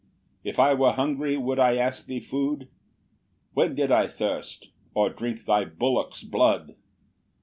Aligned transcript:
9 0.43 0.51
"If 0.53 0.57
I 0.57 0.73
were 0.73 0.93
hungry, 0.93 1.37
would 1.37 1.59
I 1.59 1.75
ask 1.75 2.07
thee 2.07 2.19
food? 2.19 2.69
"When 3.53 3.75
did 3.75 3.91
I 3.91 4.07
thirst, 4.07 4.69
or 4.95 5.11
drink 5.11 5.45
thy 5.45 5.63
bullocks 5.63 6.23
blood? 6.23 6.73